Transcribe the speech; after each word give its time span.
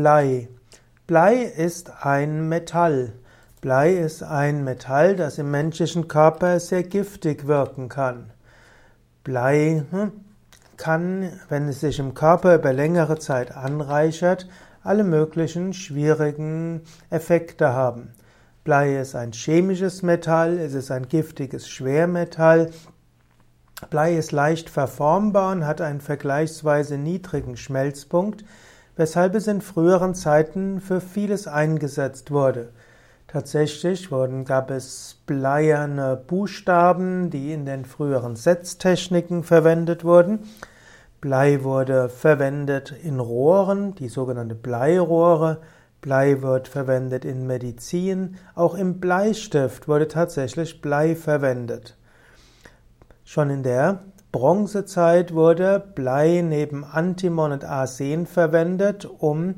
Blei. 0.00 0.48
Blei 1.06 1.42
ist 1.42 1.92
ein 2.06 2.48
Metall. 2.48 3.12
Blei 3.60 3.92
ist 3.92 4.22
ein 4.22 4.64
Metall, 4.64 5.14
das 5.14 5.36
im 5.36 5.50
menschlichen 5.50 6.08
Körper 6.08 6.58
sehr 6.58 6.84
giftig 6.84 7.46
wirken 7.46 7.90
kann. 7.90 8.30
Blei 9.24 9.84
hm, 9.90 10.12
kann, 10.78 11.30
wenn 11.50 11.68
es 11.68 11.80
sich 11.80 11.98
im 11.98 12.14
Körper 12.14 12.54
über 12.54 12.72
längere 12.72 13.18
Zeit 13.18 13.54
anreichert, 13.54 14.48
alle 14.82 15.04
möglichen 15.04 15.74
schwierigen 15.74 16.80
Effekte 17.10 17.74
haben. 17.74 18.14
Blei 18.64 18.98
ist 18.98 19.14
ein 19.14 19.32
chemisches 19.32 20.00
Metall, 20.00 20.58
es 20.58 20.72
ist 20.72 20.90
ein 20.90 21.08
giftiges 21.08 21.68
Schwermetall. 21.68 22.70
Blei 23.90 24.16
ist 24.16 24.32
leicht 24.32 24.70
verformbar 24.70 25.52
und 25.52 25.66
hat 25.66 25.82
einen 25.82 26.00
vergleichsweise 26.00 26.96
niedrigen 26.96 27.58
Schmelzpunkt, 27.58 28.46
weshalb 29.00 29.34
es 29.34 29.46
in 29.46 29.62
früheren 29.62 30.14
Zeiten 30.14 30.78
für 30.82 31.00
vieles 31.00 31.48
eingesetzt 31.48 32.30
wurde. 32.30 32.68
Tatsächlich 33.28 34.12
wurden, 34.12 34.44
gab 34.44 34.70
es 34.70 35.16
bleierne 35.24 36.16
Buchstaben, 36.26 37.30
die 37.30 37.50
in 37.50 37.64
den 37.64 37.86
früheren 37.86 38.36
Setztechniken 38.36 39.42
verwendet 39.42 40.04
wurden. 40.04 40.40
Blei 41.22 41.64
wurde 41.64 42.10
verwendet 42.10 42.92
in 43.02 43.20
Rohren, 43.20 43.94
die 43.94 44.10
sogenannte 44.10 44.54
Bleirohre. 44.54 45.62
Blei 46.02 46.42
wird 46.42 46.68
verwendet 46.68 47.24
in 47.24 47.46
Medizin. 47.46 48.36
Auch 48.54 48.74
im 48.74 49.00
Bleistift 49.00 49.88
wurde 49.88 50.08
tatsächlich 50.08 50.82
Blei 50.82 51.16
verwendet. 51.16 51.96
Schon 53.24 53.48
in 53.48 53.62
der 53.62 54.00
Bronzezeit 54.32 55.34
wurde 55.34 55.82
Blei 55.94 56.42
neben 56.42 56.84
Antimon 56.84 57.50
und 57.50 57.64
Arsen 57.64 58.26
verwendet, 58.26 59.04
um 59.04 59.56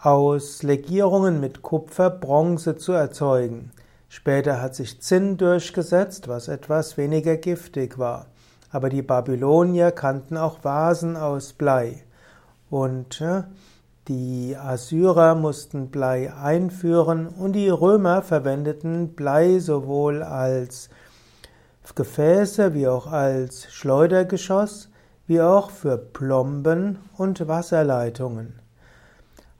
aus 0.00 0.62
Legierungen 0.62 1.40
mit 1.40 1.62
Kupfer 1.62 2.10
Bronze 2.10 2.76
zu 2.76 2.92
erzeugen. 2.92 3.72
Später 4.08 4.62
hat 4.62 4.76
sich 4.76 5.02
Zinn 5.02 5.36
durchgesetzt, 5.36 6.28
was 6.28 6.46
etwas 6.46 6.96
weniger 6.96 7.36
giftig 7.36 7.98
war. 7.98 8.26
Aber 8.70 8.88
die 8.88 9.02
Babylonier 9.02 9.90
kannten 9.90 10.36
auch 10.36 10.62
Vasen 10.62 11.16
aus 11.16 11.52
Blei. 11.52 12.04
Und 12.70 13.20
äh, 13.20 13.42
die 14.06 14.56
Assyrer 14.56 15.34
mussten 15.34 15.90
Blei 15.90 16.32
einführen 16.32 17.26
und 17.26 17.54
die 17.54 17.68
Römer 17.68 18.22
verwendeten 18.22 19.14
Blei 19.14 19.58
sowohl 19.58 20.22
als 20.22 20.90
Gefäße 21.94 22.74
wie 22.74 22.88
auch 22.88 23.06
als 23.06 23.72
Schleudergeschoss, 23.72 24.90
wie 25.26 25.40
auch 25.40 25.70
für 25.70 25.96
Plomben 25.96 26.98
und 27.16 27.46
Wasserleitungen. 27.46 28.58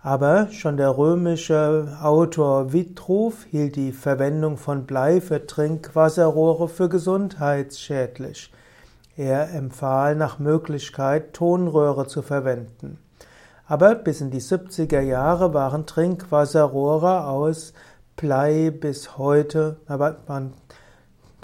Aber 0.02 0.48
schon 0.52 0.76
der 0.76 0.96
römische 0.96 1.98
Autor 2.00 2.72
Vitruv 2.72 3.44
hielt 3.50 3.74
die 3.74 3.92
Verwendung 3.92 4.56
von 4.56 4.86
Blei 4.86 5.20
für 5.20 5.46
Trinkwasserrohre 5.46 6.68
für 6.68 6.88
gesundheitsschädlich. 6.88 8.52
Er 9.16 9.52
empfahl 9.52 10.14
nach 10.14 10.38
Möglichkeit 10.38 11.32
Tonröhre 11.32 12.06
zu 12.06 12.22
verwenden. 12.22 12.98
Aber 13.66 13.96
bis 13.96 14.20
in 14.20 14.30
die 14.30 14.40
70er 14.40 15.00
Jahre 15.00 15.54
waren 15.54 15.86
Trinkwasserrohre 15.86 17.26
aus 17.26 17.72
Blei 18.14 18.70
bis 18.70 19.18
heute, 19.18 19.78
aber 19.88 20.18
waren 20.26 20.52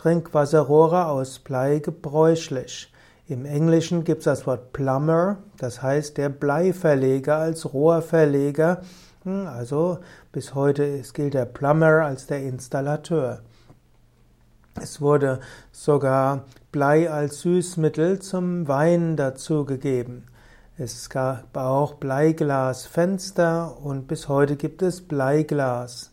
Trinkwasserrohre 0.03 1.07
aus 1.07 1.39
Blei 1.39 1.79
gebräuchlich. 1.79 2.93
Im 3.29 3.45
Englischen 3.45 4.03
gibt 4.03 4.19
es 4.19 4.25
das 4.25 4.49
Wort 4.49 4.73
Plumber, 4.73 5.37
das 5.59 5.81
heißt 5.81 6.19
der 6.19 6.29
Bleiverleger 6.29 7.37
als 7.37 7.73
Rohrverleger. 7.73 8.83
Hm, 9.23 9.47
also 9.47 10.01
bis 10.33 10.57
heute 10.57 11.03
gilt 11.13 11.35
der 11.35 11.45
Plumber 11.45 12.05
als 12.05 12.27
der 12.27 12.43
Installateur. 12.43 13.43
Es 14.75 15.01
wurde 15.01 15.39
sogar 15.71 16.47
Blei 16.73 17.09
als 17.09 17.43
Süßmittel 17.43 18.19
zum 18.19 18.67
Wein 18.67 19.17
dazugegeben. 19.17 20.25
Es 20.79 21.11
gab 21.11 21.57
auch 21.57 21.95
Bleiglasfenster 21.95 23.79
und 23.81 24.09
bis 24.09 24.29
heute 24.29 24.57
gibt 24.57 24.83
es 24.83 25.01
Bleiglas. 25.01 26.11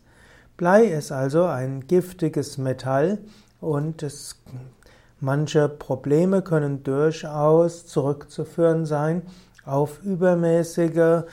Blei 0.56 0.84
ist 0.84 1.10
also 1.10 1.46
ein 1.46 1.88
giftiges 1.88 2.56
Metall 2.56 3.18
und 3.60 4.02
es 4.02 4.36
Manche 5.22 5.68
Probleme 5.68 6.40
können 6.40 6.82
durchaus 6.82 7.86
zurückzuführen 7.86 8.86
sein 8.86 9.20
auf 9.66 10.02
übermäßige, 10.02 11.24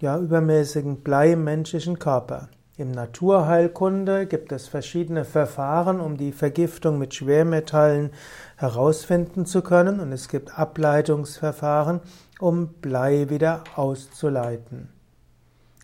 ja, 0.00 0.16
übermäßigen 0.16 1.00
Blei 1.00 1.32
im 1.32 1.42
menschlichen 1.42 1.98
Körper. 1.98 2.48
Im 2.76 2.92
Naturheilkunde 2.92 4.26
gibt 4.26 4.52
es 4.52 4.68
verschiedene 4.68 5.24
Verfahren, 5.24 5.98
um 5.98 6.16
die 6.16 6.30
Vergiftung 6.30 7.00
mit 7.00 7.14
Schwermetallen 7.14 8.10
herausfinden 8.56 9.44
zu 9.44 9.62
können, 9.62 9.98
und 9.98 10.12
es 10.12 10.28
gibt 10.28 10.56
Ableitungsverfahren, 10.56 11.98
um 12.38 12.68
Blei 12.74 13.28
wieder 13.28 13.64
auszuleiten. 13.74 14.90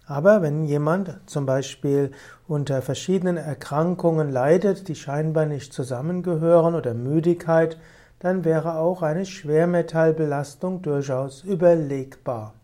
Aber 0.06 0.42
wenn 0.42 0.64
jemand 0.64 1.18
zum 1.26 1.46
Beispiel 1.46 2.10
unter 2.46 2.82
verschiedenen 2.82 3.38
Erkrankungen 3.38 4.30
leidet, 4.30 4.88
die 4.88 4.94
scheinbar 4.94 5.46
nicht 5.46 5.72
zusammengehören 5.72 6.74
oder 6.74 6.92
Müdigkeit, 6.92 7.78
dann 8.18 8.44
wäre 8.44 8.76
auch 8.76 9.02
eine 9.02 9.24
Schwermetallbelastung 9.24 10.82
durchaus 10.82 11.42
überlegbar. 11.42 12.54